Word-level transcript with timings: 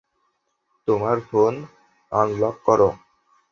তোমার 0.87 1.17
phone, 1.29 1.53
unlock 2.11 2.55
করো। 2.65 2.89